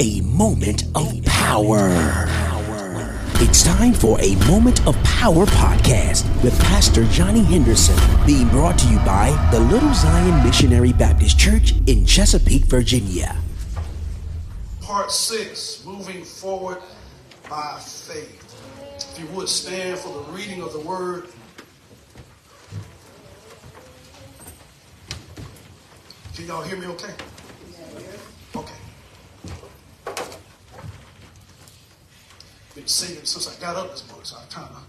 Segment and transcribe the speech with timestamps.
[0.00, 1.90] a moment of power.
[3.34, 8.88] It's time for a Moment of Power podcast with Pastor Johnny Henderson, being brought to
[8.88, 13.36] you by the Little Zion Missionary Baptist Church in Chesapeake, Virginia.
[14.80, 16.78] Part six, moving forward
[17.50, 18.38] by faith.
[18.96, 21.28] If you would stand for the reading of the word.
[26.34, 27.12] Can y'all hear me okay?
[32.74, 34.86] Been singing since I got up this morning, so I kind of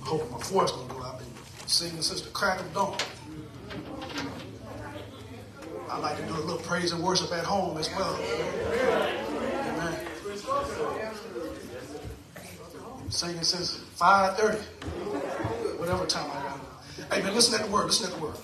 [0.00, 1.02] hoping my voice gonna go.
[1.02, 1.26] I've been
[1.66, 2.96] singing since the crack of dawn.
[5.90, 8.16] I like to do a little praise and worship at home as well.
[9.74, 9.98] Amen.
[13.10, 14.60] Singing since 5.30.
[15.78, 16.60] Whatever time I got.
[17.12, 17.86] Hey, man, listen at the word.
[17.86, 18.36] Listen at the word.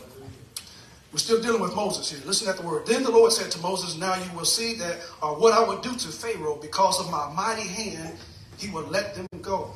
[1.13, 2.21] We're still dealing with Moses here.
[2.27, 2.87] Listen at the word.
[2.87, 5.95] Then the Lord said to Moses, Now you will see that what I would do
[5.95, 8.17] to Pharaoh because of my mighty hand,
[8.61, 9.73] he will let them go.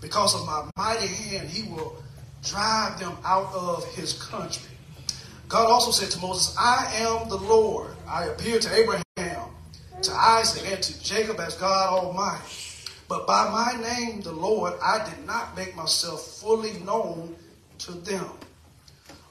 [0.00, 1.96] Because of my mighty hand, he will
[2.42, 4.70] drive them out of his country.
[5.48, 7.90] God also said to Moses, I am the Lord.
[8.08, 9.50] I appeared to Abraham,
[10.00, 12.42] to Isaac, and to Jacob as God Almighty.
[13.08, 17.36] But by my name, the Lord, I did not make myself fully known
[17.80, 18.26] to them.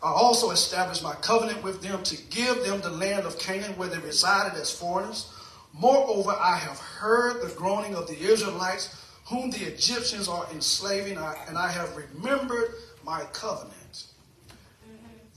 [0.04, 3.90] I also established my covenant with them to give them the land of Canaan where
[3.90, 5.32] they resided as foreigners.
[5.74, 11.58] Moreover, I have heard the groaning of the Israelites, whom the Egyptians are enslaving, and
[11.58, 12.74] I have remembered
[13.06, 14.06] my covenant.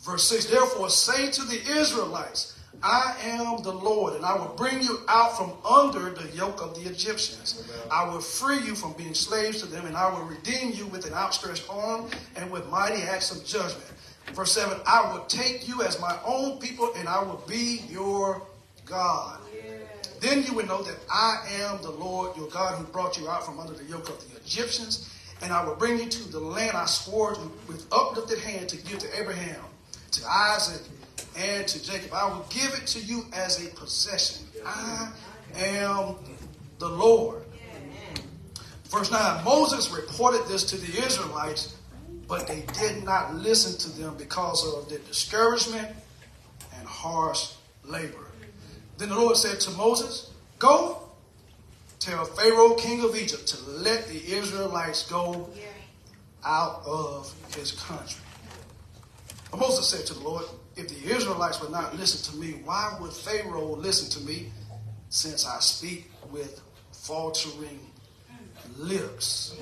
[0.05, 4.83] Verse 6 Therefore, say to the Israelites, I am the Lord, and I will bring
[4.83, 7.67] you out from under the yoke of the Egyptians.
[7.91, 11.07] I will free you from being slaves to them, and I will redeem you with
[11.07, 13.91] an outstretched arm and with mighty acts of judgment.
[14.35, 18.43] Verse 7 I will take you as my own people, and I will be your
[18.85, 19.41] God.
[20.25, 23.45] Then you will know that I am the Lord your God who brought you out
[23.45, 25.11] from under the yoke of the Egyptians,
[25.43, 27.37] and I will bring you to the land I swore
[27.69, 29.61] with uplifted hand to give to Abraham,
[30.13, 30.81] to Isaac,
[31.37, 32.15] and to Jacob.
[32.15, 34.47] I will give it to you as a possession.
[34.65, 35.13] I
[35.57, 36.17] am
[36.79, 37.43] the Lord.
[38.85, 41.77] Verse 9 Moses reported this to the Israelites,
[42.27, 45.89] but they did not listen to them because of their discouragement
[46.79, 47.53] and harsh
[47.85, 48.24] labor.
[48.99, 51.01] Then the Lord said to Moses, Go
[51.99, 55.51] tell Pharaoh, king of Egypt, to let the Israelites go
[56.45, 58.21] out of his country.
[59.57, 60.45] Moses said to the Lord,
[60.77, 64.51] If the Israelites would not listen to me, why would Pharaoh listen to me
[65.09, 66.61] since I speak with
[66.93, 67.81] faltering
[68.77, 69.57] lips?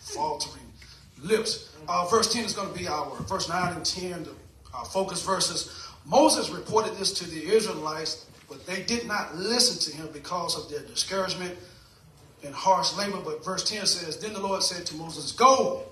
[0.00, 0.64] Faltering
[1.22, 1.72] lips.
[1.88, 4.30] Uh, verse 10 is going to be our verse 9 and 10, the
[4.74, 5.88] uh, focus verses.
[6.04, 10.70] Moses reported this to the Israelites, but they did not listen to him because of
[10.70, 11.56] their discouragement
[12.44, 13.18] and harsh labor.
[13.24, 15.82] But verse 10 says, Then the Lord said to Moses, Go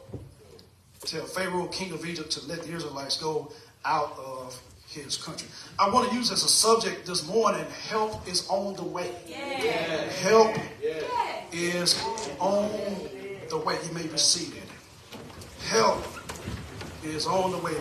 [1.01, 3.53] tell Pharaoh, king of Egypt, to let the Israelites go
[3.85, 5.49] out of his country.
[5.79, 9.11] I want to use as a subject this morning help is on the way.
[9.27, 9.39] Yeah.
[10.23, 11.01] Help yeah.
[11.53, 12.01] is
[12.39, 12.71] on
[13.49, 13.77] the way.
[13.87, 14.63] You may be seated.
[15.69, 16.05] Help
[17.03, 17.75] is on the way.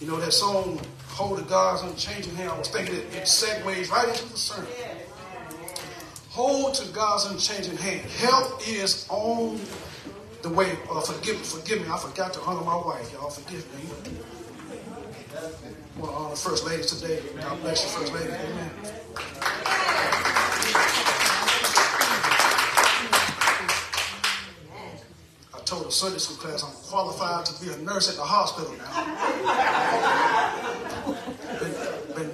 [0.00, 0.80] You know that song,
[1.14, 2.50] Hold the God's Unchanging Hand?
[2.50, 4.66] I was thinking it, it segues right into the sermon.
[6.30, 8.00] Hold to God's unchanging hand.
[8.18, 9.60] Help is on
[10.42, 10.76] the way.
[10.90, 11.86] Uh, forgive, forgive me.
[11.88, 13.12] I forgot to honor my wife.
[13.12, 13.88] Y'all forgive me.
[15.36, 17.22] I want to honor First Lady today.
[17.40, 18.32] God bless you, First Lady.
[18.32, 18.70] Amen.
[25.54, 28.72] I told a Sunday school class I'm qualified to be a nurse at the hospital
[28.76, 30.62] now.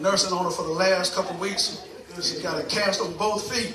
[0.01, 1.87] Nursing on her for the last couple weeks.
[2.15, 3.75] She's got a cast on both feet.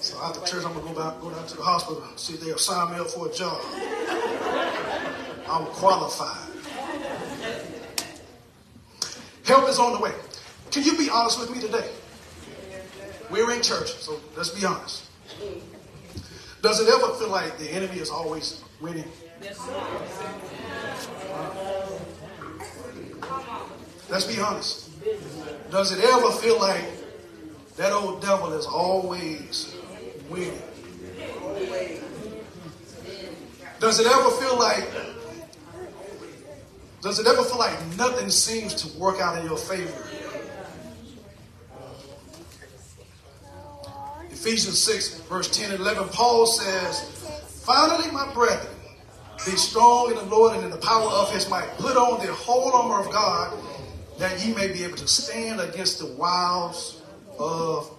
[0.00, 2.40] So after church, I'm gonna go back, go down to the hospital, and see if
[2.40, 3.60] they'll sign me up for a job.
[5.48, 6.48] I'm qualified.
[9.44, 10.12] Help is on the way.
[10.70, 11.90] Can you be honest with me today?
[13.30, 15.04] We're in church, so let's be honest.
[16.62, 19.10] Does it ever feel like the enemy is always winning?
[24.08, 24.90] Let's be honest.
[25.70, 26.84] Does it ever feel like
[27.76, 29.76] that old devil is always
[30.30, 30.62] winning?
[33.80, 34.88] Does it ever feel like
[37.00, 39.92] does it ever feel like nothing seems to work out in your favor?
[44.30, 47.00] Ephesians 6, verse 10 and 11, Paul says,
[47.64, 48.74] Finally, my brethren,
[49.46, 51.68] be strong in the Lord and in the power of his might.
[51.78, 53.56] Put on the whole armor of God
[54.18, 57.02] that ye may be able to stand against the wiles
[57.38, 57.90] of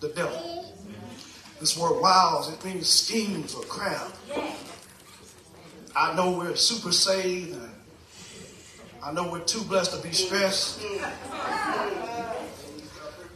[0.00, 0.74] the devil.
[1.60, 4.16] This word wiles, it means schemes or craft.
[5.94, 7.56] I know we're super saved
[9.04, 10.80] I know we're too blessed to be stressed.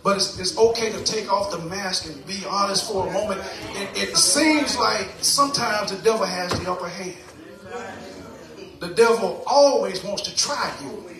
[0.05, 3.40] But it's, it's okay to take off the mask and be honest for a moment.
[3.75, 7.17] It, it seems like sometimes the devil has the upper hand.
[8.79, 11.15] The devil always wants to try you.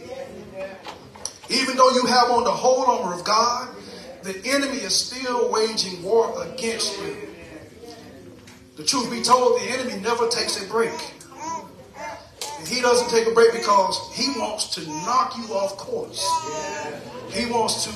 [1.49, 3.69] Even though you have on the whole armor of God,
[4.23, 7.17] the enemy is still waging war against you.
[8.77, 10.93] The truth be told, the enemy never takes a break.
[12.59, 16.29] And he doesn't take a break because he wants to knock you off course.
[17.33, 17.93] He wants to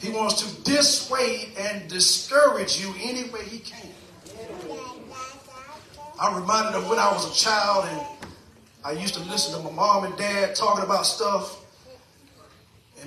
[0.00, 3.90] he wants to dissuade and discourage you any way he can.
[6.20, 8.28] I'm reminded of when I was a child and
[8.84, 11.57] I used to listen to my mom and dad talking about stuff.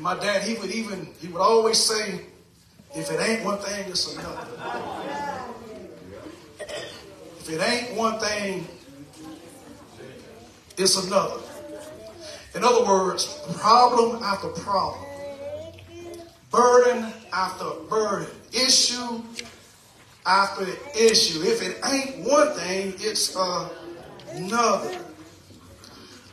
[0.01, 2.21] And my dad, he would even, he would always say,
[2.95, 4.47] if it ain't one thing, it's another.
[7.37, 8.67] If it ain't one thing,
[10.75, 11.39] it's another.
[12.55, 13.27] In other words,
[13.59, 15.05] problem after problem,
[16.49, 19.21] burden after burden, issue
[20.25, 20.65] after
[20.97, 21.43] issue.
[21.43, 24.97] If it ain't one thing, it's another.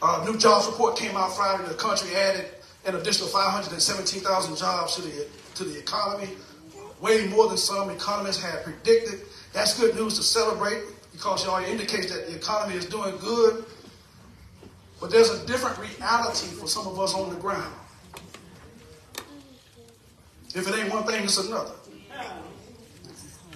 [0.00, 1.68] A new jobs report came out Friday.
[1.68, 2.46] The country added
[2.88, 6.28] an additional 517,000 jobs to the to the economy,
[7.00, 9.20] way more than some economists had predicted.
[9.52, 10.82] That's good news to celebrate
[11.12, 13.64] because y'all indicates that the economy is doing good.
[15.00, 17.74] But there's a different reality for some of us on the ground.
[20.54, 21.74] If it ain't one thing, it's another.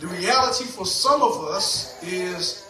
[0.01, 2.69] The reality for some of us is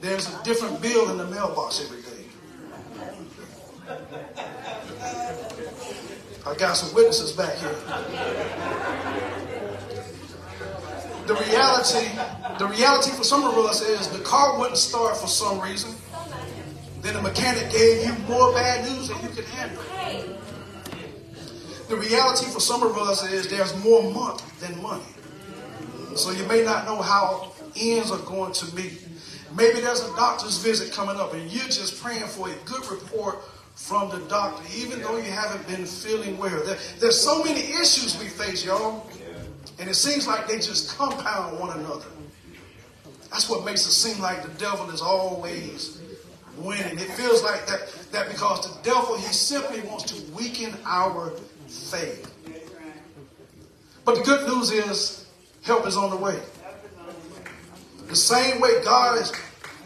[0.00, 2.08] there's a different bill in the mailbox every day.
[6.46, 7.74] I got some witnesses back here.
[11.26, 12.08] The reality,
[12.58, 15.94] the reality for some of us is the car wouldn't start for some reason.
[17.02, 19.82] Then the mechanic gave you more bad news than you could handle.
[21.88, 25.04] The reality for some of us is there's more month than money.
[26.16, 29.06] So you may not know how ends are going to meet.
[29.56, 33.38] Maybe there's a doctor's visit coming up and you're just praying for a good report
[33.86, 36.62] from the doctor, even though you haven't been feeling well.
[36.64, 39.10] There, there's so many issues we face, y'all.
[39.78, 42.06] And it seems like they just compound one another.
[43.30, 46.00] That's what makes it seem like the devil is always
[46.58, 46.98] winning.
[46.98, 51.30] It feels like that, that because the devil, he simply wants to weaken our
[51.66, 52.32] faith.
[54.04, 55.26] But the good news is
[55.62, 56.38] help is on the way.
[58.08, 59.32] The same way God has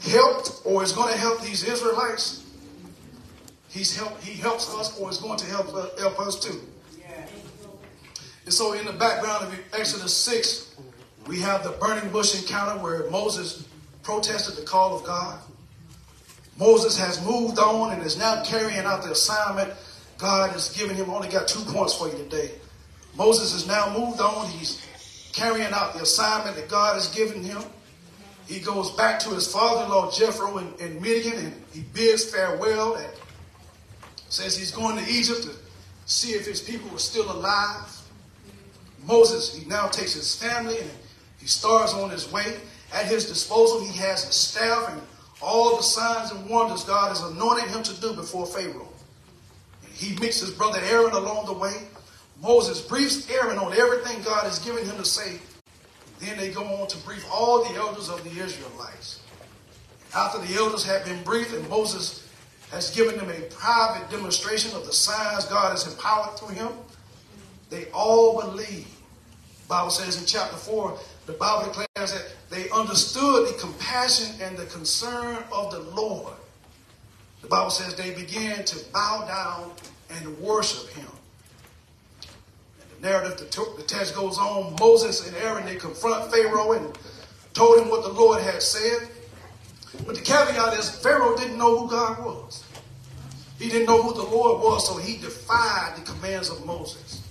[0.03, 2.44] helped or is going to help these Israelites,
[3.75, 6.61] He's help, He helps us or is going to help, uh, help us too.
[8.45, 10.77] And so in the background of Exodus 6,
[11.27, 13.67] we have the burning bush encounter where Moses
[14.05, 15.41] protested the call of God.
[16.57, 19.73] Moses has moved on and is now carrying out the assignment
[20.19, 21.11] God has given him.
[21.11, 22.53] Only got two points for you today.
[23.17, 24.49] Moses has now moved on.
[24.51, 24.87] He's
[25.33, 27.63] carrying out the assignment that God has given him.
[28.47, 32.97] He goes back to his father-in-law Jethro in, in Midian and he bids farewell
[34.29, 35.51] says he's going to Egypt to
[36.07, 38.01] see if his people are still alive.
[39.07, 40.91] Moses, he now takes his family and
[41.39, 42.57] he starts on his way.
[42.93, 45.01] At his disposal, he has his staff and
[45.43, 48.89] all the signs and wonders God has anointed him to do before Pharaoh.
[49.93, 51.75] He meets his brother Aaron along the way.
[52.43, 55.39] Moses briefs Aaron on everything God has given him to say.
[56.21, 59.21] Then they go on to brief all the elders of the Israelites.
[60.15, 62.24] After the elders have been briefed and Moses
[62.75, 66.69] has given them a private demonstration of the signs God has empowered through him,
[67.71, 68.89] they all believe.
[69.63, 74.57] The Bible says in chapter 4, the Bible declares that they understood the compassion and
[74.57, 76.35] the concern of the Lord.
[77.41, 79.73] The Bible says they began to bow down
[80.11, 81.09] and worship him.
[82.81, 84.77] And the narrative, the, the text goes on.
[84.81, 86.99] Moses and Aaron, they confront Pharaoh and
[87.55, 89.09] told him what the Lord had said.
[90.07, 92.64] But the caveat is Pharaoh didn't know who God was.
[93.59, 97.23] He didn't know who the Lord was, so he defied the commands of Moses.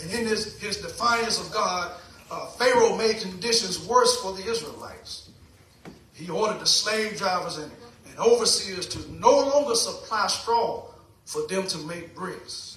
[0.00, 1.92] And in his, his defiance of God,
[2.30, 5.30] uh, Pharaoh made conditions worse for the Israelites.
[6.14, 7.70] He ordered the slave drivers and,
[8.08, 10.84] and overseers to no longer supply straw
[11.24, 12.76] for them to make bricks.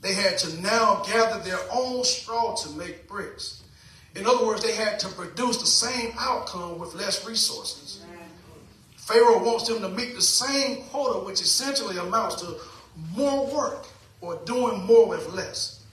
[0.00, 3.62] They had to now gather their own straw to make bricks.
[4.16, 8.02] In other words, they had to produce the same outcome with less resources.
[9.12, 12.56] Pharaoh wants them to meet the same quota, which essentially amounts to
[13.14, 13.86] more work
[14.22, 15.84] or doing more with less.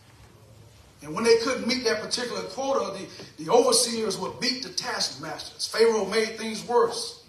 [1.02, 5.68] And when they couldn't meet that particular quota, the, the overseers would beat the taskmasters.
[5.68, 7.26] Pharaoh made things worse,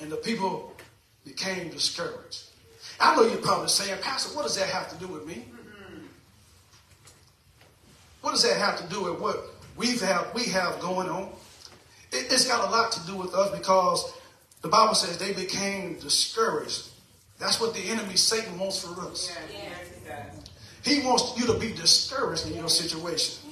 [0.00, 0.72] and the people
[1.24, 2.44] became discouraged.
[3.00, 5.46] I know you're probably saying, Pastor, what does that have to do with me?
[8.20, 9.44] What does that have to do with what
[9.76, 11.28] we've have, we have going on?
[12.12, 14.12] It, it's got a lot to do with us because
[14.64, 16.88] the Bible says they became discouraged.
[17.38, 19.30] That's what the enemy, Satan, wants for us.
[20.82, 23.50] He wants you to be discouraged in your situation.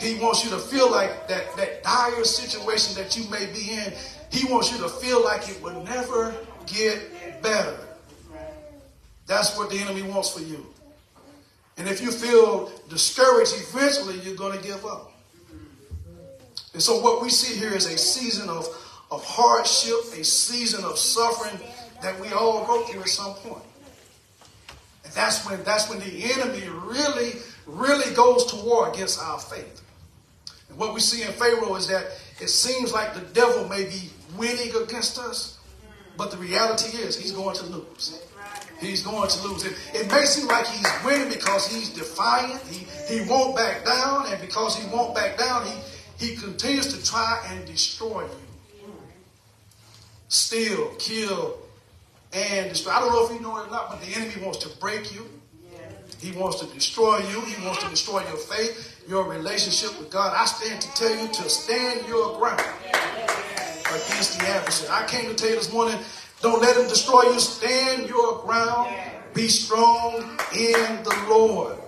[0.00, 3.92] He wants you to feel like that, that dire situation that you may be in,
[4.32, 7.76] he wants you to feel like it will never get better.
[9.26, 10.64] That's what the enemy wants for you.
[11.76, 15.12] And if you feel discouraged, eventually you're going to give up.
[16.72, 18.66] And so what we see here is a season of,
[19.10, 21.58] of hardship, a season of suffering
[22.02, 23.64] that we all go through at some point.
[25.04, 27.32] And that's when that's when the enemy really,
[27.66, 29.82] really goes to war against our faith.
[30.68, 32.06] And what we see in Pharaoh is that
[32.40, 35.58] it seems like the devil may be winning against us,
[36.16, 38.22] but the reality is he's going to lose
[38.80, 39.64] he's going to lose.
[39.64, 42.60] It, it may seem like he's winning because he's defiant.
[42.62, 44.26] He, he won't back down.
[44.26, 48.49] And because he won't back down, he, he continues to try and destroy you.
[50.30, 51.58] Steal, kill,
[52.32, 52.92] and destroy.
[52.92, 55.12] I don't know if you know it or not, but the enemy wants to break
[55.12, 55.28] you.
[56.20, 57.40] He wants to destroy you.
[57.42, 60.32] He wants to destroy your faith, your relationship with God.
[60.36, 64.90] I stand to tell you to stand your ground against the adversary.
[64.90, 65.98] I came to tell you this morning
[66.40, 67.38] don't let him destroy you.
[67.38, 68.94] Stand your ground.
[69.34, 70.22] Be strong
[70.56, 71.78] in the Lord.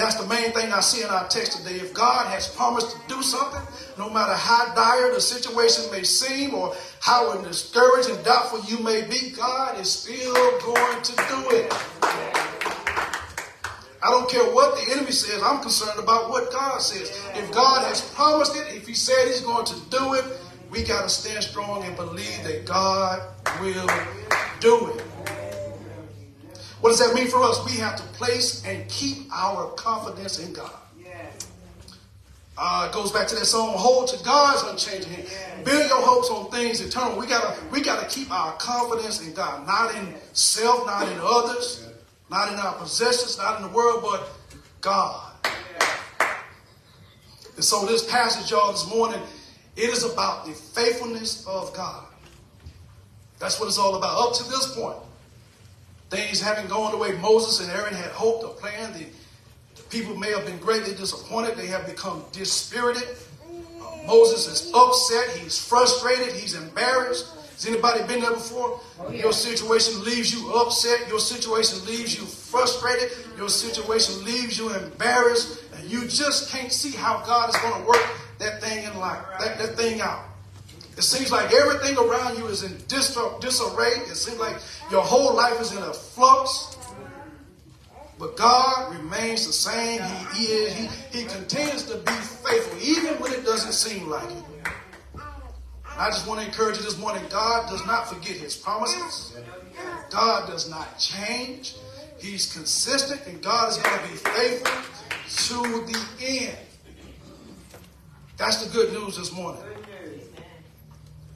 [0.00, 1.76] That's the main thing I see in our text today.
[1.76, 3.60] If God has promised to do something,
[3.98, 9.02] no matter how dire the situation may seem or how discouraged and doubtful you may
[9.02, 11.70] be, God is still going to do it.
[14.02, 15.42] I don't care what the enemy says.
[15.44, 17.10] I'm concerned about what God says.
[17.34, 20.24] If God has promised it, if he said he's going to do it,
[20.70, 23.20] we got to stand strong and believe that God
[23.60, 23.90] will
[24.60, 25.09] do it.
[26.80, 27.64] What does that mean for us?
[27.66, 30.72] We have to place and keep our confidence in God.
[32.62, 35.64] Uh, it goes back to that song, hold to God's unchanging hand.
[35.64, 37.18] Build your hopes on things eternal.
[37.18, 41.88] We gotta, we gotta keep our confidence in God, not in self, not in others,
[42.30, 44.28] not in our possessions, not in the world, but
[44.82, 45.32] God.
[47.56, 49.20] And so this passage, y'all, this morning,
[49.76, 52.04] it is about the faithfulness of God.
[53.38, 54.18] That's what it's all about.
[54.18, 54.98] Up to this point,
[56.10, 58.94] things haven't gone the way Moses and Aaron had hoped or planned.
[58.94, 59.06] The,
[59.76, 61.56] the people may have been greatly disappointed.
[61.56, 63.08] They have become dispirited.
[63.80, 65.36] Uh, Moses is upset.
[65.36, 66.34] He's frustrated.
[66.34, 67.36] He's embarrassed.
[67.52, 68.80] Has anybody been there before?
[68.98, 69.22] Oh, yeah.
[69.22, 71.06] Your situation leaves you upset.
[71.08, 73.10] Your situation leaves you frustrated.
[73.36, 75.62] Your situation leaves you embarrassed.
[75.76, 78.02] And you just can't see how God is going to work
[78.38, 80.24] that thing in life, that, that thing out.
[81.00, 83.92] It seems like everything around you is in dis- disarray.
[84.10, 84.56] It seems like
[84.90, 86.76] your whole life is in a flux.
[88.18, 90.02] But God remains the same.
[90.34, 90.74] He is.
[90.74, 94.44] He, he continues to be faithful, even when it doesn't seem like it.
[95.86, 99.38] I just want to encourage you this morning God does not forget his promises,
[100.10, 101.76] God does not change.
[102.18, 106.58] He's consistent, and God is going to be faithful to the end.
[108.36, 109.62] That's the good news this morning.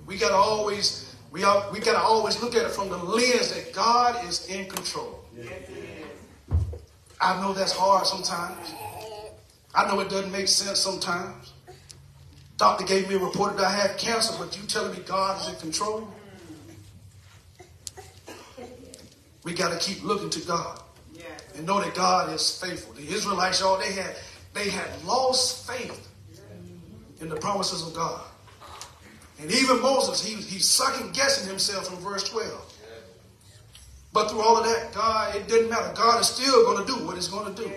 [0.06, 3.72] We gotta always we are, we gotta always look at it from the lens that
[3.72, 5.24] God is in control.
[7.20, 8.72] I know that's hard sometimes.
[9.74, 11.52] I know it doesn't make sense sometimes.
[12.56, 15.52] Doctor gave me a report that I had cancer, but you telling me God is
[15.52, 16.08] in control?
[19.42, 20.80] We got to keep looking to God
[21.56, 22.94] and know that God is faithful.
[22.94, 24.14] The Israelites, y'all, they had
[24.52, 26.08] they had lost faith
[27.20, 28.22] in the promises of God.
[29.40, 32.72] And even Moses, he, he's second guessing himself in verse 12.
[34.12, 35.92] But through all of that, God, it didn't matter.
[35.94, 37.70] God is still going to do what he's going to do.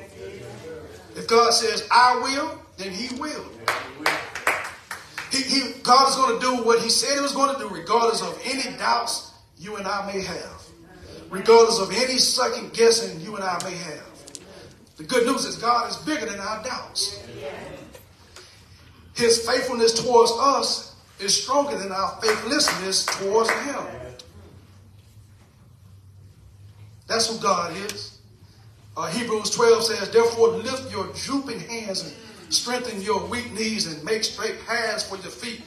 [1.16, 3.44] If God says, I will, then he will.
[5.32, 7.68] He, he, God is going to do what he said he was going to do,
[7.68, 10.64] regardless of any doubts you and I may have.
[11.30, 14.06] Regardless of any second guessing you and I may have.
[14.98, 17.20] The good news is God is bigger than our doubts.
[19.16, 20.87] His faithfulness towards us
[21.20, 23.86] is stronger than our faithlessness towards Him.
[27.08, 28.20] That's who God is.
[28.96, 32.14] Uh, Hebrews 12 says, Therefore, lift your drooping hands and
[32.54, 35.62] strengthen your weak knees and make straight paths for your feet,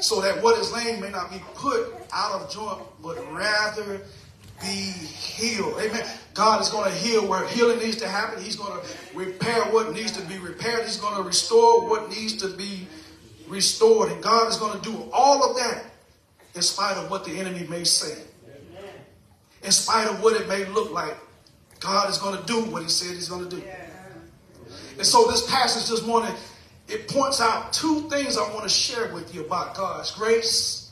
[0.00, 4.00] so that what is lame may not be put out of joint, but rather
[4.60, 5.78] be healed.
[5.80, 6.06] Amen.
[6.34, 8.42] God is going to heal where healing needs to happen.
[8.42, 10.84] He's going to repair what needs to be repaired.
[10.84, 12.86] He's going to restore what needs to be
[13.48, 14.12] restored.
[14.12, 15.84] And God is going to do all of that
[16.54, 18.22] in spite of what the enemy may say.
[19.62, 21.16] In spite of what it may look like.
[21.80, 23.62] God is going to do what he said he's going to do.
[24.96, 26.34] And so this passage this morning,
[26.88, 30.90] it points out two things I want to share with you about God's grace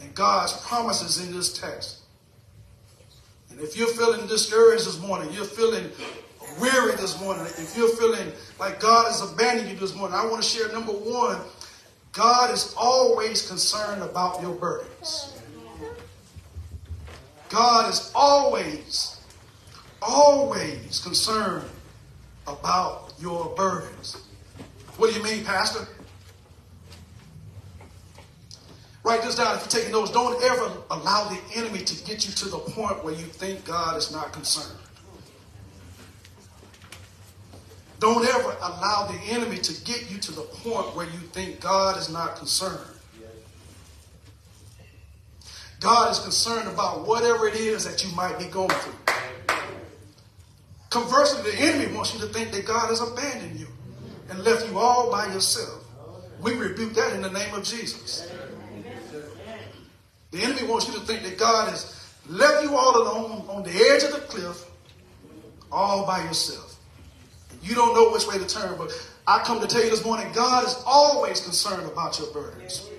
[0.00, 2.00] and God's promises in this text.
[3.50, 5.90] And if you're feeling discouraged this morning, you're feeling
[6.60, 10.42] weary this morning, if you're feeling like God has abandoned you this morning, I want
[10.42, 11.40] to share number one
[12.14, 15.36] God is always concerned about your burdens.
[17.48, 19.20] God is always,
[20.00, 21.68] always concerned
[22.46, 24.16] about your burdens.
[24.96, 25.88] What do you mean, Pastor?
[29.02, 30.12] Write this down if you're taking notes.
[30.12, 33.96] Don't ever allow the enemy to get you to the point where you think God
[33.96, 34.78] is not concerned.
[38.04, 41.96] Don't ever allow the enemy to get you to the point where you think God
[41.96, 43.00] is not concerned.
[45.80, 49.14] God is concerned about whatever it is that you might be going through.
[50.90, 53.68] Conversely, the enemy wants you to think that God has abandoned you
[54.28, 55.82] and left you all by yourself.
[56.42, 58.30] We rebuke that in the name of Jesus.
[60.30, 63.70] The enemy wants you to think that God has left you all alone on the
[63.70, 64.62] edge of the cliff,
[65.72, 66.73] all by yourself.
[67.64, 68.92] You don't know which way to turn, but
[69.26, 72.90] I come to tell you this morning God is always concerned about your burdens.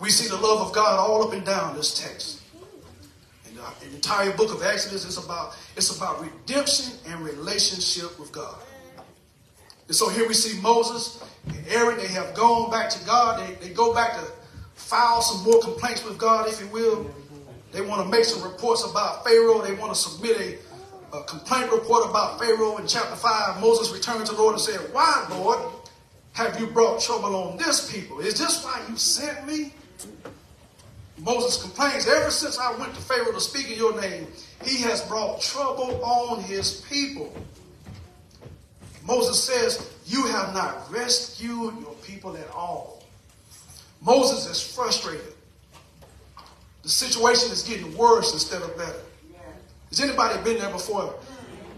[0.00, 2.42] We see the love of God all up and down this text.
[3.46, 8.56] And the entire book of Exodus is about it's about redemption and relationship with God.
[9.88, 13.40] And so here we see Moses and Aaron, they have gone back to God.
[13.40, 14.24] They, they go back to
[14.74, 17.10] file some more complaints with God, if you will.
[17.72, 19.62] They want to make some reports about Pharaoh.
[19.62, 20.58] They want to submit a,
[21.14, 22.76] a complaint report about Pharaoh.
[22.78, 25.60] In chapter 5, Moses returned to the Lord and said, Why, Lord,
[26.32, 28.18] have you brought trouble on this people?
[28.20, 29.72] Is this why you sent me?
[31.18, 34.26] Moses complains, Ever since I went to Pharaoh to speak in your name,
[34.64, 37.32] he has brought trouble on his people.
[39.06, 43.04] Moses says, You have not rescued your people at all.
[44.00, 45.34] Moses is frustrated.
[46.82, 49.00] The situation is getting worse instead of better.
[49.94, 51.14] Has anybody been there before?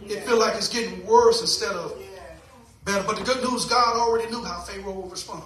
[0.07, 1.99] It feel like it's getting worse instead of
[2.83, 3.07] better.
[3.07, 5.43] But the good news, God already knew how Pharaoh would respond.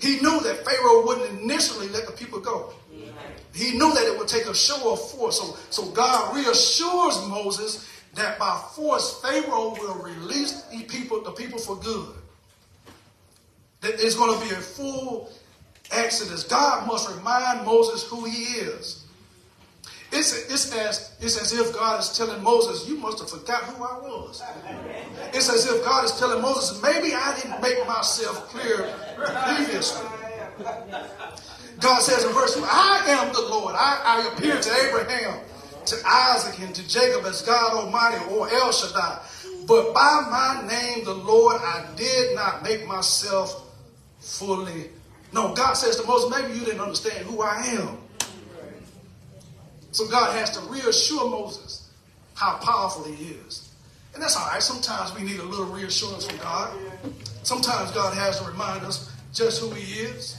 [0.00, 2.74] He knew that Pharaoh wouldn't initially let the people go.
[3.52, 5.40] He knew that it would take a show of force.
[5.40, 11.58] So, so God reassures Moses that by force Pharaoh will release the people, the people
[11.58, 12.14] for good.
[13.80, 15.32] That it's going to be a full
[15.90, 16.44] exodus.
[16.44, 19.03] God must remind Moses who he is.
[20.16, 23.82] It's, it's, as, it's as if God is telling Moses, You must have forgot who
[23.82, 24.42] I was.
[25.32, 30.06] It's as if God is telling Moses, Maybe I didn't make myself clear previously.
[31.80, 33.74] God says in verse 2, I am the Lord.
[33.76, 35.40] I, I appeared to Abraham,
[35.86, 39.20] to Isaac, and to Jacob as God Almighty or El Shaddai.
[39.66, 43.74] But by my name, the Lord, I did not make myself
[44.20, 44.90] fully
[45.32, 47.98] No, God says to Moses, maybe you didn't understand who I am.
[49.94, 51.88] So God has to reassure Moses
[52.34, 53.70] how powerful he is.
[54.12, 54.60] And that's all right.
[54.60, 56.76] Sometimes we need a little reassurance from God.
[57.44, 60.36] Sometimes God has to remind us just who he is.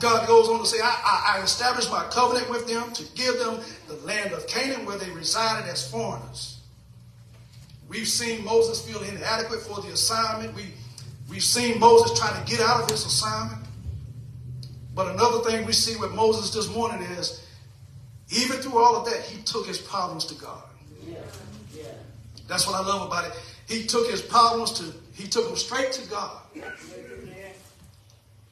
[0.00, 3.38] God goes on to say, I, I, I established my covenant with them to give
[3.38, 6.58] them the land of Canaan where they resided as foreigners.
[7.88, 10.56] We've seen Moses feel inadequate for the assignment.
[10.56, 10.64] We,
[11.30, 13.64] we've seen Moses trying to get out of his assignment.
[14.92, 17.46] But another thing we see with Moses this morning is,
[18.32, 20.62] even through all of that, he took his problems to God.
[22.48, 23.32] That's what I love about it.
[23.68, 26.38] He took his problems to, he took them straight to God.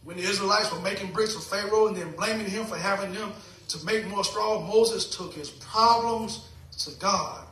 [0.04, 3.32] When the Israelites were making bricks for Pharaoh and then blaming him for having them
[3.68, 7.46] to make more straw, Moses took his problems to God.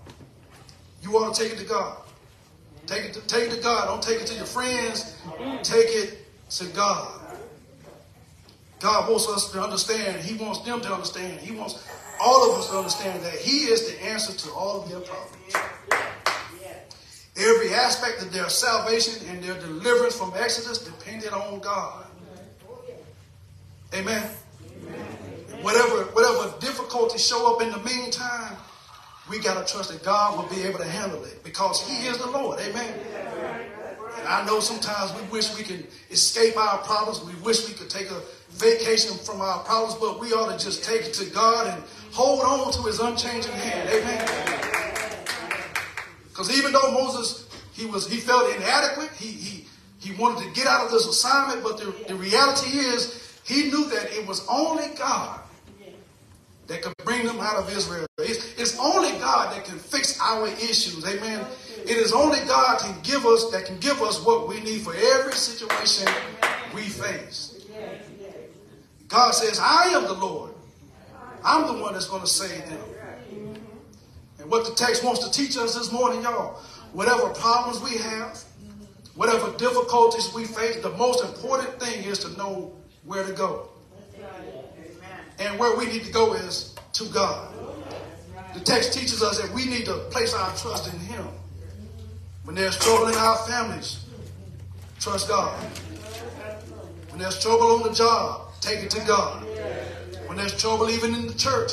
[1.03, 1.97] You want to take it to God.
[2.87, 3.87] Take it to, take it to God.
[3.87, 5.17] Don't take it to your friends.
[5.63, 7.21] Take it to God.
[8.81, 10.23] God wants us to understand.
[10.23, 11.41] He wants them to understand.
[11.41, 11.87] He wants
[12.21, 15.55] all of us understand that He is the answer to all of their problems.
[17.37, 22.07] Every aspect of their salvation and their deliverance from Exodus depended on God.
[23.95, 24.23] Amen.
[25.63, 28.57] Whatever, whatever difficulties show up in the meantime,
[29.31, 32.19] we got to trust that God will be able to handle it because He is
[32.19, 32.59] the Lord.
[32.61, 32.95] Amen.
[34.19, 37.23] And I know sometimes we wish we can escape our problems.
[37.23, 38.21] We wish we could take a
[38.51, 41.83] vacation from our problems, but we ought to just take it to God and
[42.13, 43.89] hold on to his unchanging hand.
[43.91, 44.59] Amen.
[46.29, 49.67] Because even though Moses, he was he felt inadequate, he he
[50.01, 53.89] he wanted to get out of this assignment, but the, the reality is he knew
[53.91, 55.41] that it was only God
[56.69, 58.07] that could bring them out of Israel.
[58.19, 61.05] It's, it's, only God that can fix our issues.
[61.07, 61.45] Amen.
[61.85, 64.95] It is only God can give us that can give us what we need for
[64.95, 66.07] every situation
[66.75, 67.58] we face.
[69.09, 70.53] God says, I am the Lord.
[71.43, 72.81] I'm the one that's going to save them.
[74.39, 76.61] And what the text wants to teach us this morning, y'all,
[76.93, 78.39] whatever problems we have,
[79.15, 82.73] whatever difficulties we face, the most important thing is to know
[83.05, 83.71] where to go.
[85.39, 87.55] And where we need to go is to God.
[88.55, 91.27] The text teaches us that we need to place our trust in Him.
[92.45, 94.05] When there's trouble in our families,
[94.99, 95.55] trust God.
[97.11, 99.45] When there's trouble on the job, take it to God.
[100.27, 101.73] When there's trouble even in the church,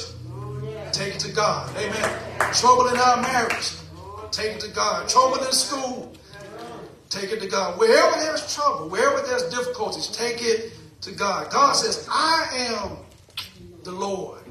[0.91, 1.76] take it to God.
[1.78, 2.19] Amen.
[2.54, 3.71] Trouble in our marriage,
[4.32, 5.10] take it to God.
[5.10, 6.13] Trouble in school,
[7.10, 7.80] take it to God.
[7.80, 11.52] Wherever there's trouble, wherever there's difficulties, take it to God.
[11.52, 12.98] God says, I am
[13.84, 14.41] the Lord.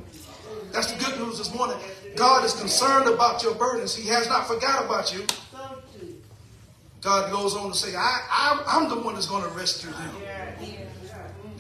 [0.73, 1.77] That's the good news this morning.
[2.17, 3.95] God is concerned about your burdens.
[3.95, 5.25] He has not forgot about you.
[7.01, 10.17] God goes on to say, I, I, am the one that's going to rescue them.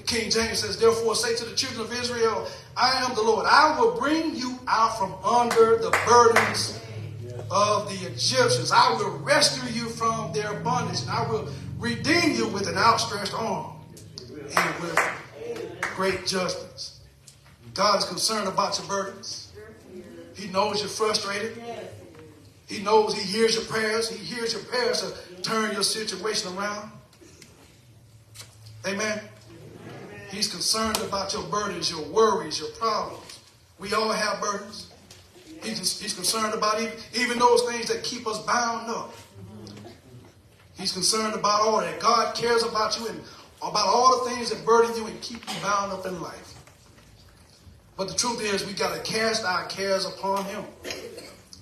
[0.06, 3.46] King James says, Therefore say to the children of Israel, I am the Lord.
[3.48, 6.80] I will bring you out from under the burdens
[7.50, 8.70] of the Egyptians.
[8.72, 13.34] I will rescue you from their bondage, and I will redeem you with an outstretched
[13.34, 13.72] arm
[14.56, 14.98] and with
[15.94, 17.00] great justice.
[17.74, 19.52] God is concerned about your burdens.
[20.34, 21.62] He knows you're frustrated.
[22.66, 24.08] He knows He hears your prayers.
[24.08, 26.90] He hears your prayers to turn your situation around.
[28.86, 29.20] Amen.
[30.34, 33.38] He's concerned about your burdens, your worries, your problems.
[33.78, 34.90] We all have burdens.
[35.62, 39.14] He's, he's concerned about even, even those things that keep us bound up.
[40.76, 42.00] He's concerned about all that.
[42.00, 43.20] God cares about you and
[43.62, 46.54] about all the things that burden you and keep you bound up in life.
[47.96, 50.64] But the truth is, we got to cast our cares upon Him.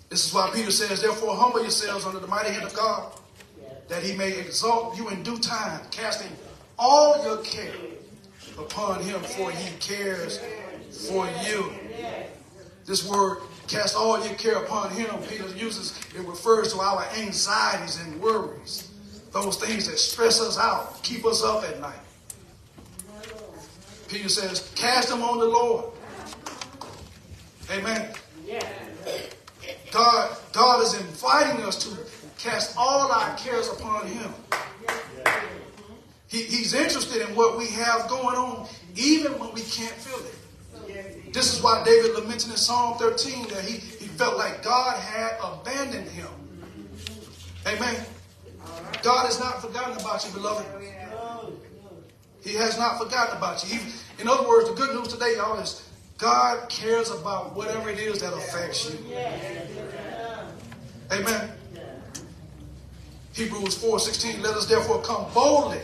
[0.08, 3.12] This is why Peter says, Therefore, humble yourselves under the mighty hand of God,
[3.88, 6.32] that He may exalt you in due time, casting
[6.78, 7.91] all your care
[8.64, 10.38] upon Him, for He cares
[11.09, 11.72] for you.
[12.87, 18.01] This word, cast all your care upon Him, Peter uses, it refers to our anxieties
[18.01, 18.90] and worries,
[19.33, 21.94] those things that stress us out, keep us up at night.
[24.09, 25.92] Peter says, Cast them on the Lord
[27.70, 28.09] Amen.
[29.90, 31.96] God, God is inviting us to
[32.38, 34.35] cast all our cares upon Him.
[36.33, 38.66] He, he's interested in what we have going on,
[38.97, 41.33] even when we can't feel it.
[41.35, 45.37] This is why David lamented in Psalm 13 that he, he felt like God had
[45.42, 46.29] abandoned him.
[47.66, 48.03] Amen.
[49.03, 50.66] God has not forgotten about you, beloved.
[52.42, 53.79] He has not forgotten about you.
[54.18, 58.21] in other words, the good news today, y'all, is God cares about whatever it is
[58.21, 58.99] that affects you.
[61.12, 61.51] Amen.
[63.35, 65.81] Hebrews 4 16, let us therefore come boldly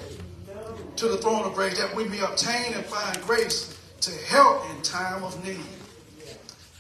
[0.99, 4.83] to the throne of grace that we may obtain and find grace to help in
[4.83, 5.61] time of need.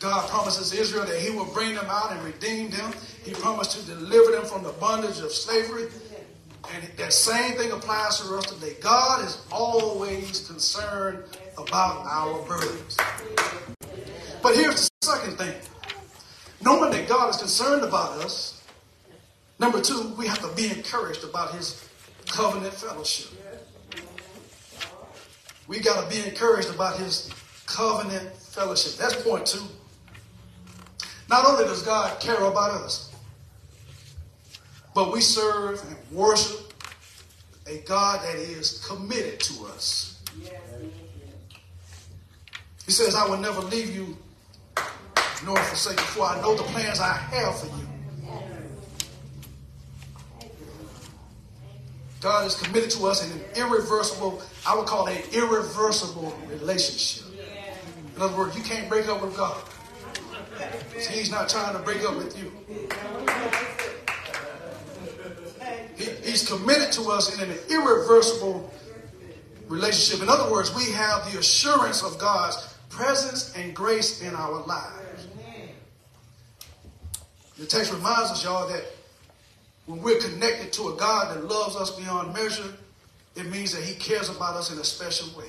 [0.00, 2.92] God promises Israel that he will bring them out and redeem them.
[3.24, 5.88] He promised to deliver them from the bondage of slavery.
[6.74, 8.74] And that same thing applies to us today.
[8.80, 11.22] God is always concerned
[11.56, 12.96] about our burdens.
[14.42, 15.54] But here's the second thing.
[16.64, 18.62] Knowing that God is concerned about us,
[19.60, 21.88] number two, we have to be encouraged about his
[22.26, 23.30] covenant fellowship.
[25.68, 27.30] We got to be encouraged about his
[27.66, 28.94] covenant fellowship.
[28.98, 29.62] That's point two.
[31.28, 33.14] Not only does God care about us,
[34.94, 36.72] but we serve and worship
[37.66, 40.22] a God that is committed to us.
[42.86, 44.16] He says, I will never leave you
[45.44, 47.87] nor forsake you, for I know the plans I have for you.
[52.20, 57.26] God is committed to us in an irreversible, I would call it an irreversible relationship.
[58.16, 59.62] In other words, you can't break up with God.
[61.10, 62.50] He's not trying to break up with you.
[65.96, 68.72] He, he's committed to us in an irreversible
[69.68, 70.22] relationship.
[70.22, 75.28] In other words, we have the assurance of God's presence and grace in our lives.
[77.58, 78.84] The text reminds us, y'all, that
[79.88, 82.74] when we're connected to a God that loves us beyond measure,
[83.34, 85.48] it means that he cares about us in a special way.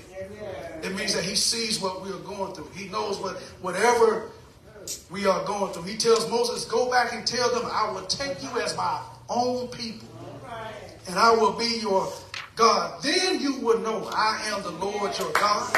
[0.82, 2.70] It means that he sees what we are going through.
[2.74, 4.32] He knows what whatever
[5.12, 5.84] we are going through.
[5.84, 9.68] He tells Moses, go back and tell them, I will take you as my own
[9.68, 10.08] people.
[11.10, 12.10] And I will be your
[12.56, 13.04] God.
[13.04, 15.76] Then you will know I am the Lord your God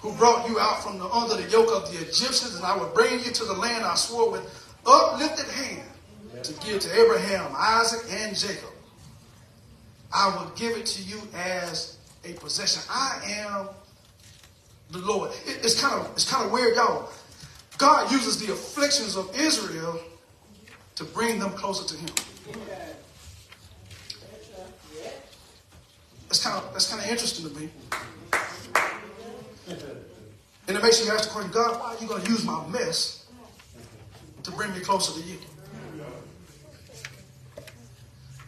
[0.00, 2.88] who brought you out from the, under the yoke of the Egyptians, and I will
[2.88, 4.42] bring you to the land I swore with
[4.86, 5.89] uplifted hand
[6.42, 8.70] to give to Abraham, Isaac, and Jacob.
[10.12, 12.82] I will give it to you as a possession.
[12.90, 13.68] I am
[14.90, 15.30] the Lord.
[15.46, 17.10] It, it's kind of it's kind of weird, y'all.
[17.78, 20.00] God uses the afflictions of Israel
[20.96, 22.10] to bring them closer to Him.
[26.26, 27.70] That's kind of that's kind of interesting to me.
[30.68, 32.64] And it makes you ask the question, God, why are you going to use my
[32.68, 33.26] mess
[34.44, 35.36] to bring me closer to you?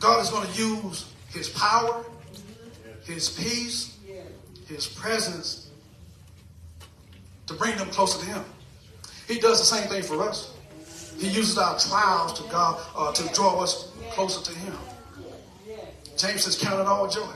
[0.02, 2.04] God is going to use his power,
[3.04, 3.96] his peace,
[4.66, 5.70] his presence
[7.46, 8.44] to bring them closer to him.
[9.28, 10.56] He does the same thing for us.
[11.18, 14.74] He uses our trials to God uh, to draw us closer to him.
[16.16, 17.32] James says, count it all joy.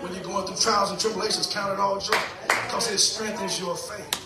[0.00, 3.76] When you're going through trials and tribulations, count it all joy because it strengthens your
[3.76, 4.20] faith.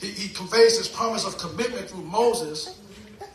[0.00, 2.78] He, he conveys his promise of commitment through Moses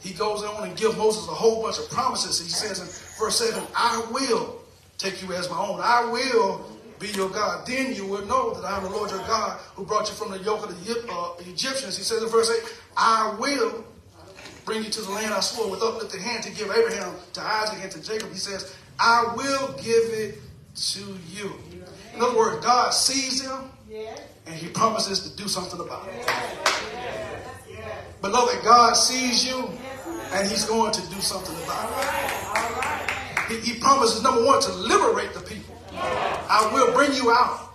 [0.02, 2.40] he goes on and gives Moses a whole bunch of promises.
[2.40, 2.88] He says in
[3.20, 4.62] verse 7, I will
[4.98, 5.80] take you as my own.
[5.82, 6.66] I will
[7.00, 7.66] be your God.
[7.66, 10.32] Then you will know that I am the Lord your God who brought you from
[10.32, 11.98] the yoke of the uh, Egyptians.
[11.98, 13.84] He says in verse 8, I will
[14.66, 17.80] bring you to the land I swore with uplifted hand to give Abraham, to Isaac,
[17.82, 18.32] and to Jacob.
[18.32, 20.38] He says, I will give it
[20.76, 21.52] to you.
[22.16, 23.72] In other words, God sees them
[24.46, 26.28] and he promises to do something about it.
[28.22, 29.70] Beloved, God sees you
[30.32, 33.52] and he's going to do something about it.
[33.52, 35.76] He, he promises, number one, to liberate the people.
[35.94, 37.70] I will bring you out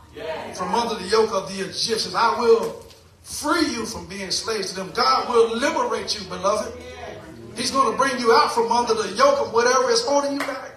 [0.57, 2.15] from under the yoke of the Egyptians.
[2.15, 2.85] I will
[3.23, 4.91] free you from being slaves to them.
[4.95, 6.73] God will liberate you, beloved.
[7.57, 10.39] He's going to bring you out from under the yoke of whatever is holding you
[10.39, 10.73] back.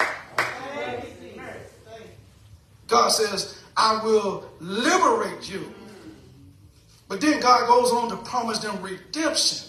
[2.87, 5.73] God says, I will liberate you.
[7.07, 9.68] But then God goes on to promise them redemption.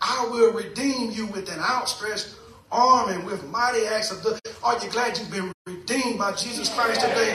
[0.00, 2.34] I will redeem you with an outstretched
[2.70, 4.40] arm and with mighty acts of the.
[4.62, 7.34] Are you glad you've been redeemed by Jesus Christ today?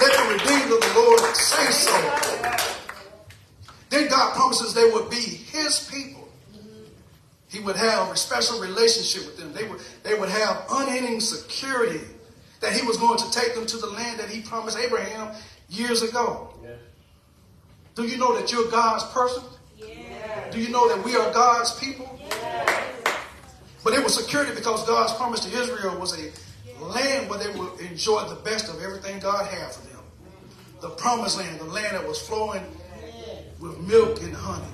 [0.00, 2.68] Let the redeemed of the Lord say so.
[3.90, 6.28] Then God promises they would be his people.
[7.48, 9.52] He would have a special relationship with them.
[9.52, 12.00] They would, they would have unending security
[12.60, 15.34] that he was going to take them to the land that he promised Abraham
[15.68, 16.52] years ago.
[17.94, 19.42] Do you know that you're God's person?
[20.50, 22.18] Do you know that we are God's people?
[23.84, 26.30] But it was security because God's promise to Israel was a
[26.82, 30.02] land where they would enjoy the best of everything God had for them.
[30.80, 32.62] The promised land, the land that was flowing
[33.60, 34.64] with milk and honey.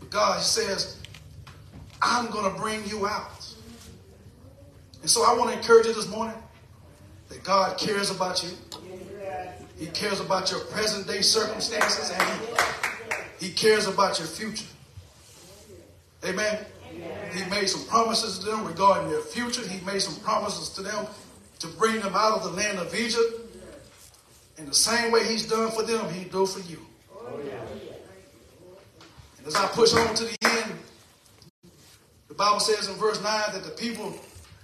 [0.00, 1.00] But God says,
[2.02, 3.46] I'm going to bring you out.
[5.02, 6.36] And so I want to encourage you this morning
[7.28, 8.50] that God cares about you.
[9.78, 12.46] He cares about your present day circumstances and he,
[13.40, 14.66] he cares about your future.
[16.24, 16.58] Amen.
[16.92, 17.30] Amen.
[17.32, 19.66] He made some promises to them regarding their future.
[19.66, 21.06] He made some promises to them
[21.60, 23.56] to bring them out of the land of Egypt.
[24.58, 26.78] In the same way he's done for them, he do for you.
[29.38, 30.72] And as I push on to the end,
[32.28, 34.14] the Bible says in verse 9 that the people,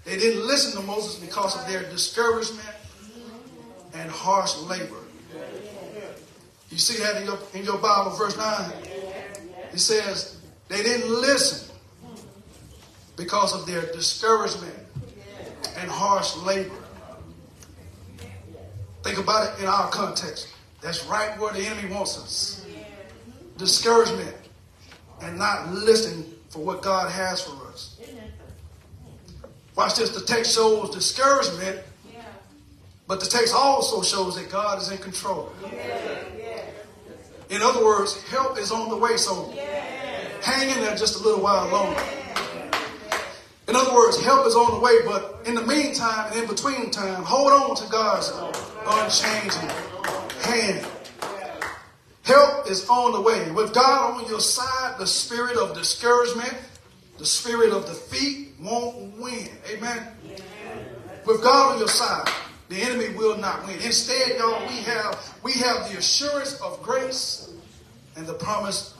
[0.04, 2.68] they didn't listen to Moses because of their discouragement
[3.94, 5.05] and harsh labor.
[6.76, 8.70] You see that in your, in your Bible, verse 9?
[9.72, 10.36] It says,
[10.68, 11.74] they didn't listen
[13.16, 14.74] because of their discouragement
[15.78, 16.76] and harsh labor.
[19.02, 20.52] Think about it in our context.
[20.82, 22.66] That's right where the enemy wants us.
[23.56, 24.36] Discouragement
[25.22, 27.98] and not listening for what God has for us.
[29.74, 30.10] Watch this.
[30.10, 31.80] The text shows discouragement,
[33.06, 35.50] but the text also shows that God is in control.
[37.48, 39.52] In other words, help is on the way, so
[40.42, 42.02] hang in there just a little while longer.
[43.68, 46.90] In other words, help is on the way, but in the meantime and in between
[46.90, 48.32] time, hold on to God's
[48.86, 49.70] unchanging
[50.42, 50.86] hand.
[52.22, 53.50] Help is on the way.
[53.52, 56.54] With God on your side, the spirit of discouragement,
[57.18, 59.48] the spirit of defeat won't win.
[59.70, 60.08] Amen.
[61.24, 62.28] With God on your side,
[62.68, 63.76] the enemy will not win.
[63.80, 67.52] Instead, y'all, we have we have the assurance of grace
[68.16, 68.94] and the promise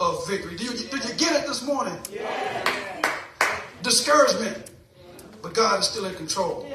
[0.00, 0.56] of victory.
[0.56, 1.96] Do you, did you get it this morning?
[3.82, 4.70] Discouragement,
[5.42, 6.70] but God is still in control.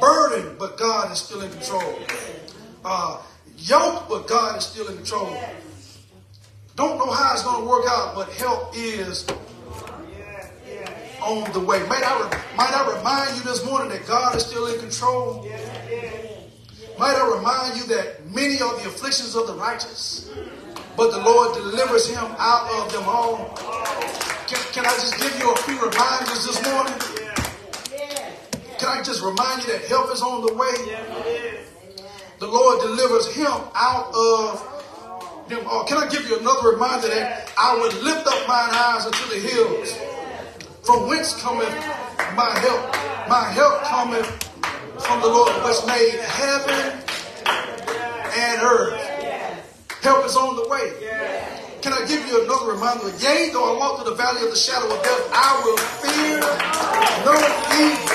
[0.00, 1.98] Burden, but God is still in control.
[2.84, 3.22] Uh,
[3.58, 5.36] yoke, but God is still in control.
[6.76, 9.26] Don't know how it's going to work out, but help is
[11.24, 11.80] on the way.
[11.88, 12.20] Might I,
[12.56, 15.48] might I remind you this morning that God is still in control?
[16.98, 20.30] Might I remind you that many are the afflictions of the righteous,
[20.96, 23.56] but the Lord delivers him out of them all.
[24.46, 26.94] Can, can I just give you a few reminders this morning?
[28.78, 30.74] Can I just remind you that help is on the way?
[32.38, 35.84] The Lord delivers him out of them all.
[35.84, 39.40] Can I give you another reminder that I would lift up mine eyes unto the
[39.40, 40.13] hills?
[40.84, 41.72] From whence cometh
[42.36, 42.92] my help?
[43.26, 44.28] My help cometh
[45.00, 47.00] from the Lord which made heaven
[48.36, 49.00] and earth.
[50.02, 50.92] Help is on the way.
[51.80, 53.08] Can I give you another reminder?
[53.16, 56.40] Yea, though I walk through the valley of the shadow of death, I will fear
[57.24, 57.32] no
[57.80, 58.12] evil.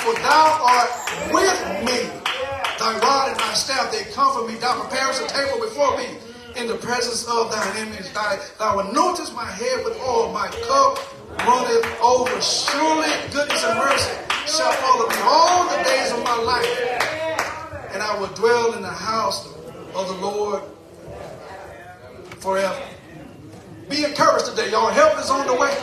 [0.00, 0.90] For thou art
[1.28, 2.08] with me.
[2.80, 4.54] Thy rod and thy staff, they comfort me.
[4.54, 6.25] Thou preparest a table before me
[6.56, 8.12] in the presence of thine image.
[8.14, 10.32] Thy, thou anointest my head with oil.
[10.32, 10.98] My cup
[11.46, 12.40] runneth over.
[12.40, 14.12] Surely goodness and mercy
[14.46, 17.92] shall follow me all the days of my life.
[17.92, 19.46] And I will dwell in the house
[19.94, 20.62] of the Lord
[22.38, 22.82] forever.
[23.88, 24.90] Be encouraged today, y'all.
[24.90, 25.76] Help is on the way.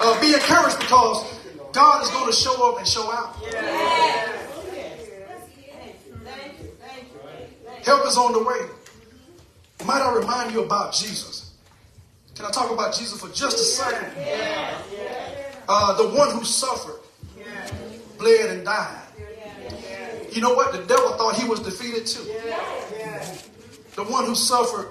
[0.00, 1.24] Uh, be encouraged because
[1.72, 4.21] God is going to show up and show out.
[7.84, 8.60] Help is on the way.
[9.84, 11.54] Might I remind you about Jesus?
[12.34, 14.10] Can I talk about Jesus for just a second?
[15.68, 17.00] Uh, the one who suffered,
[18.18, 19.02] bled, and died.
[20.30, 20.72] You know what?
[20.72, 22.24] The devil thought he was defeated too.
[23.94, 24.88] The one who suffered,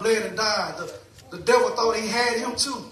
[0.00, 0.74] bled, and died.
[0.78, 0.98] The,
[1.30, 2.84] the devil thought he had him too.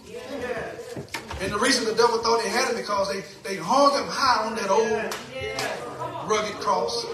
[1.40, 4.46] And the reason the devil thought he had him because they, they hung him high
[4.46, 7.05] on that old rugged cross.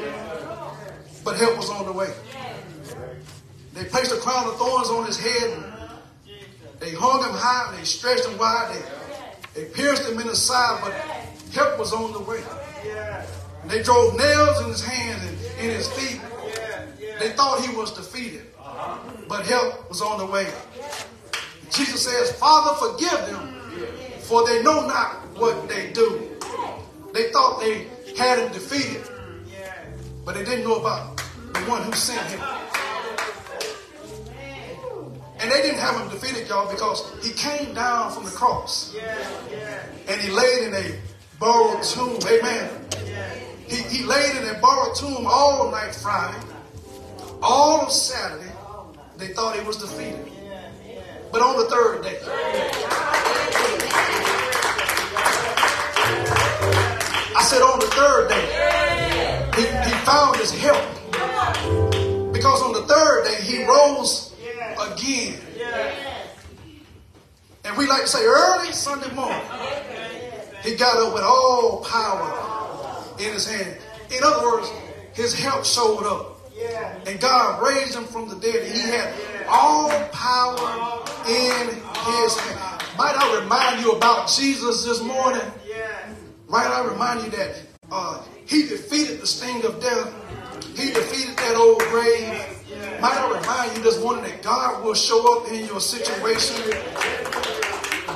[1.25, 2.13] But help was on the way.
[3.75, 5.73] They placed a crown of thorns on his head.
[6.79, 8.75] They hung him high they stretched him wide.
[9.55, 10.93] They, they pierced him in the side, but
[11.53, 12.43] help was on the way.
[13.63, 16.21] And they drove nails in his hands and in his feet.
[17.21, 18.47] They thought he was defeated,
[19.29, 20.49] but help was on the way.
[21.71, 23.55] Jesus says, Father, forgive them,
[24.21, 26.29] for they know not what they do.
[27.15, 29.05] They thought they had him defeated,
[30.25, 31.12] but they didn't know about
[31.53, 32.41] the one who sent him.
[35.41, 38.95] And they didn't have him defeated, y'all, because he came down from the cross.
[40.09, 40.95] And he laid in a
[41.41, 42.19] borrowed tomb.
[42.29, 42.71] Amen.
[43.67, 46.39] He, he laid in a borrowed tomb all night Friday,
[47.43, 48.53] all of Saturday.
[49.19, 50.31] They thought he was defeated.
[51.33, 52.19] But on the third day,
[57.35, 58.47] I said on the third day,
[59.57, 60.92] he, he found his help.
[62.43, 64.35] Because on the third day, he rose
[64.77, 65.39] again.
[67.65, 69.41] And we like to say early Sunday morning,
[70.65, 73.79] he got up with all power in his hand.
[74.11, 74.69] In other words,
[75.15, 76.41] his help showed up.
[77.07, 78.67] And God raised him from the dead.
[78.67, 79.15] He had
[79.47, 82.83] all power in his hand.
[82.99, 85.47] Might I remind you about Jesus this morning?
[86.49, 90.11] Might I remind you that uh, he defeated the sting of death.
[90.75, 92.33] He defeated that old grave.
[93.01, 96.71] Might I remind you this morning that God will show up in your situation?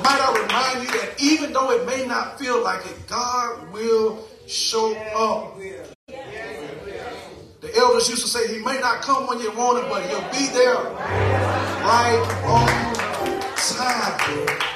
[0.01, 4.27] Might I remind you that even though it may not feel like it, God will
[4.47, 5.57] show up.
[7.59, 10.21] The elders used to say he may not come when you want him, but he'll
[10.31, 10.75] be there
[11.83, 12.95] right on
[13.55, 14.66] time.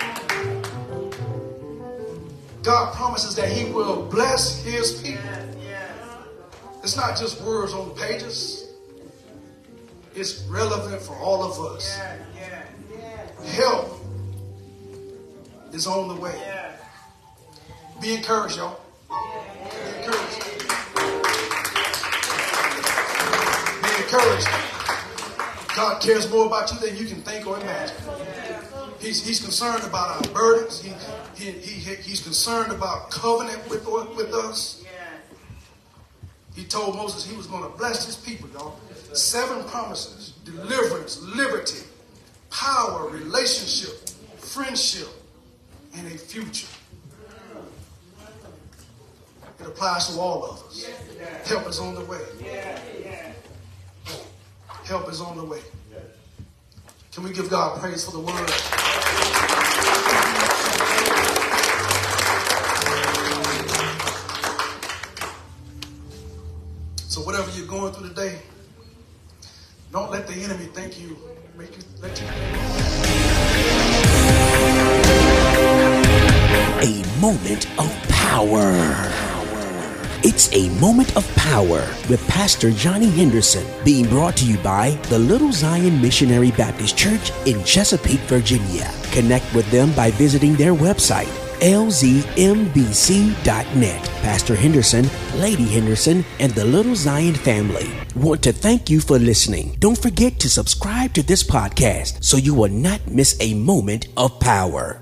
[2.63, 5.23] God promises that he will bless his people.
[6.83, 8.69] It's not just words on the pages.
[10.15, 11.99] It's relevant for all of us.
[13.55, 13.99] Help
[15.73, 16.35] is on the way.
[18.01, 18.79] Be encouraged, y'all.
[19.09, 19.15] Be
[19.97, 20.43] encouraged.
[23.81, 24.47] Be encouraged.
[25.75, 27.95] God cares more about you than you can think or imagine.
[29.01, 30.81] He's, he's concerned about our burdens.
[30.81, 30.93] He,
[31.35, 33.85] he, he, he's concerned about covenant with,
[34.15, 34.85] with us.
[36.55, 38.79] He told Moses he was going to bless his people, y'all.
[39.13, 41.83] Seven promises deliverance, liberty,
[42.49, 45.07] power, relationship, friendship,
[45.95, 46.67] and a future.
[49.59, 50.89] It applies to all of us.
[51.45, 52.19] Help is on the way.
[54.85, 55.61] Help is on the way.
[57.13, 58.49] Can we give God praise for the word?
[67.09, 68.39] So whatever you're going through today,
[69.91, 71.17] don't let the enemy think you
[71.57, 72.27] make you let you
[76.79, 79.10] A moment of power.
[80.23, 85.17] It's a moment of power with Pastor Johnny Henderson being brought to you by the
[85.17, 88.91] Little Zion Missionary Baptist Church in Chesapeake, Virginia.
[89.11, 91.25] Connect with them by visiting their website
[91.61, 92.11] lzmbc.net.
[94.21, 99.75] Pastor Henderson, Lady Henderson, and the Little Zion family want to thank you for listening.
[99.79, 104.39] Don't forget to subscribe to this podcast so you will not miss a moment of
[104.39, 105.00] power.